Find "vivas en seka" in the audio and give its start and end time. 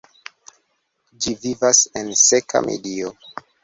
1.45-2.67